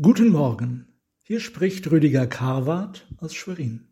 [0.00, 0.86] Guten Morgen,
[1.22, 3.88] hier spricht Rüdiger Karwart aus Schwerin.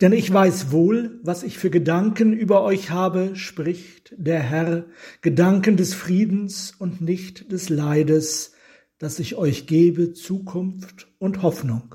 [0.00, 4.86] Denn ich weiß wohl, was ich für Gedanken über euch habe, spricht der Herr,
[5.20, 8.54] Gedanken des Friedens und nicht des Leides,
[8.98, 11.94] dass ich euch gebe Zukunft und Hoffnung.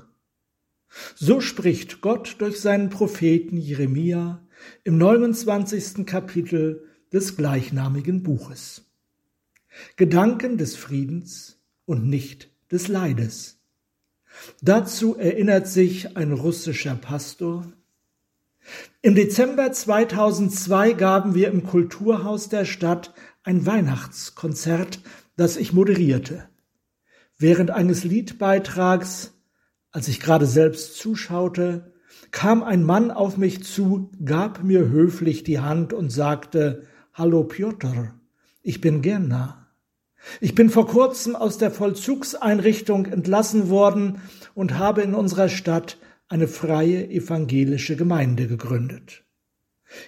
[1.14, 4.42] So spricht Gott durch seinen Propheten Jeremia
[4.84, 6.06] im 29.
[6.06, 8.86] Kapitel des gleichnamigen Buches.
[9.96, 13.58] Gedanken des Friedens und nicht des Leides.
[14.62, 17.72] Dazu erinnert sich ein russischer Pastor.
[19.02, 23.14] Im Dezember 2002 gaben wir im Kulturhaus der Stadt
[23.44, 25.00] ein Weihnachtskonzert,
[25.36, 26.48] das ich moderierte.
[27.38, 29.34] Während eines Liedbeitrags,
[29.92, 31.92] als ich gerade selbst zuschaute,
[32.30, 38.14] kam ein Mann auf mich zu, gab mir höflich die Hand und sagte, Hallo Piotr,
[38.62, 39.65] ich bin Gerna.
[40.40, 44.20] Ich bin vor kurzem aus der Vollzugseinrichtung entlassen worden
[44.54, 45.98] und habe in unserer Stadt
[46.28, 49.24] eine freie evangelische Gemeinde gegründet.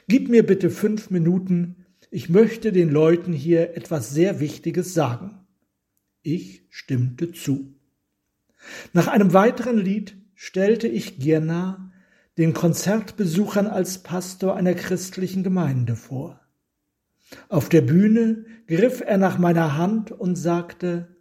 [0.09, 5.47] Gib mir bitte fünf Minuten, ich möchte den Leuten hier etwas sehr Wichtiges sagen.
[6.23, 7.75] Ich stimmte zu.
[8.93, 11.93] Nach einem weiteren Lied stellte ich Girna
[12.39, 16.41] den Konzertbesuchern als Pastor einer christlichen Gemeinde vor.
[17.49, 21.17] Auf der Bühne griff er nach meiner Hand und sagte,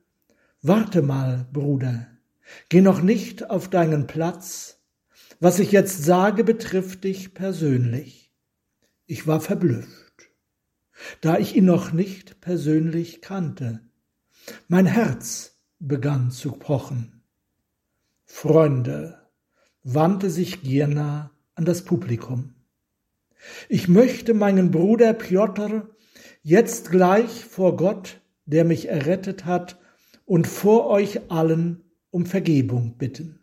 [0.61, 2.07] Warte mal, Bruder,
[2.69, 4.81] geh noch nicht auf deinen Platz.
[5.39, 8.33] Was ich jetzt sage, betrifft dich persönlich.
[9.05, 10.29] Ich war verblüfft,
[11.21, 13.81] da ich ihn noch nicht persönlich kannte.
[14.67, 17.21] Mein Herz begann zu pochen.
[18.25, 19.21] Freunde,
[19.83, 22.55] wandte sich Girna an das Publikum.
[23.69, 25.89] Ich möchte meinen Bruder Piotr
[26.47, 29.77] jetzt gleich vor Gott, der mich errettet hat,
[30.23, 33.41] und vor euch allen um Vergebung bitten.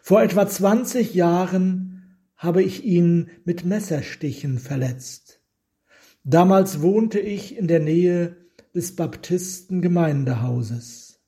[0.00, 5.42] Vor etwa zwanzig Jahren habe ich ihn mit Messerstichen verletzt.
[6.24, 8.38] Damals wohnte ich in der Nähe
[8.74, 11.20] des Baptisten-Gemeindehauses.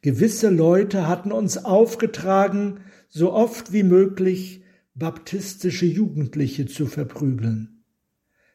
[0.00, 2.80] Gewisse Leute hatten uns aufgetragen,
[3.10, 4.64] so oft wie möglich
[4.94, 7.84] baptistische Jugendliche zu verprügeln.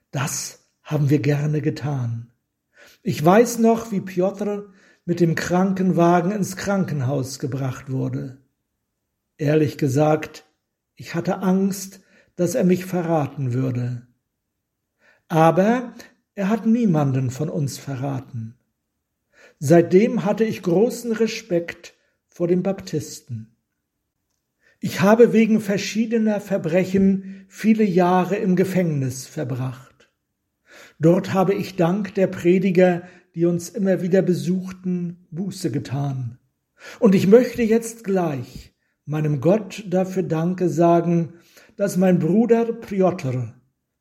[0.09, 2.31] Das haben wir gerne getan.
[3.03, 4.73] Ich weiß noch, wie Piotr
[5.05, 8.37] mit dem Krankenwagen ins Krankenhaus gebracht wurde.
[9.37, 10.45] Ehrlich gesagt,
[10.95, 12.01] ich hatte Angst,
[12.35, 14.07] dass er mich verraten würde.
[15.27, 15.93] Aber
[16.35, 18.55] er hat niemanden von uns verraten.
[19.59, 21.93] Seitdem hatte ich großen Respekt
[22.27, 23.55] vor dem Baptisten.
[24.79, 30.00] Ich habe wegen verschiedener Verbrechen viele Jahre im Gefängnis verbracht.
[30.99, 33.03] Dort habe ich dank der Prediger,
[33.35, 36.37] die uns immer wieder besuchten, Buße getan.
[36.99, 38.73] Und ich möchte jetzt gleich
[39.05, 41.33] meinem Gott dafür Danke sagen,
[41.75, 43.53] dass mein Bruder Piotr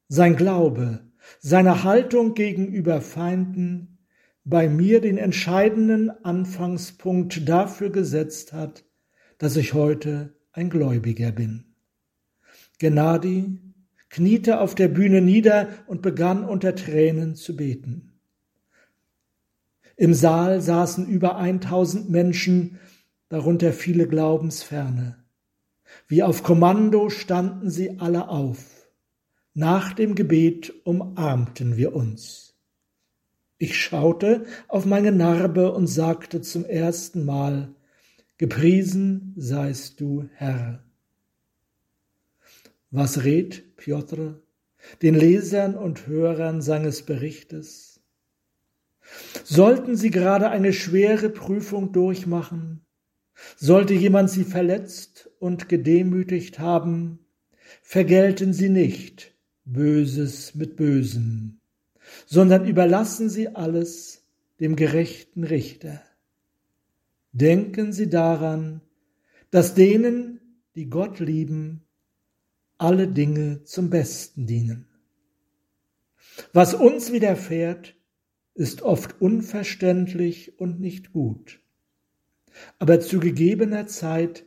[0.08, 1.00] sein Glaube,
[1.38, 3.98] seine Haltung gegenüber Feinden
[4.44, 8.84] bei mir den entscheidenden Anfangspunkt dafür gesetzt hat,
[9.38, 11.64] dass ich heute ein Gläubiger bin.
[12.78, 13.58] Gennadi
[14.10, 18.12] kniete auf der Bühne nieder und begann unter Tränen zu beten.
[19.96, 22.78] Im Saal saßen über 1000 Menschen,
[23.28, 25.16] darunter viele Glaubensferne.
[26.08, 28.88] Wie auf Kommando standen sie alle auf.
[29.54, 32.54] Nach dem Gebet umarmten wir uns.
[33.58, 37.74] Ich schaute auf meine Narbe und sagte zum ersten Mal,
[38.38, 40.82] Gepriesen seist du, Herr.
[42.90, 44.42] Was rät Piotr
[45.02, 48.00] den Lesern und Hörern seines Berichtes?
[49.44, 52.84] Sollten sie gerade eine schwere Prüfung durchmachen,
[53.56, 57.20] sollte jemand sie verletzt und gedemütigt haben,
[57.82, 59.34] vergelten sie nicht
[59.64, 61.60] Böses mit Bösen,
[62.26, 64.24] sondern überlassen sie alles
[64.58, 66.02] dem gerechten Richter.
[67.32, 68.80] Denken Sie daran,
[69.52, 70.40] dass denen,
[70.74, 71.86] die Gott lieben,
[72.80, 74.86] alle Dinge zum Besten dienen.
[76.52, 77.94] Was uns widerfährt,
[78.54, 81.60] ist oft unverständlich und nicht gut.
[82.78, 84.46] Aber zu gegebener Zeit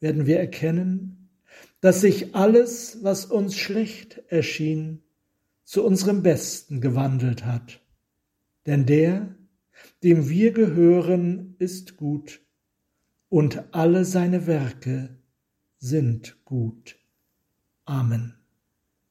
[0.00, 1.30] werden wir erkennen,
[1.80, 5.02] dass sich alles, was uns schlecht erschien,
[5.64, 7.80] zu unserem Besten gewandelt hat.
[8.66, 9.34] Denn der,
[10.02, 12.42] dem wir gehören, ist gut,
[13.30, 15.18] und alle seine Werke
[15.78, 16.96] sind gut.
[17.88, 18.43] Amen.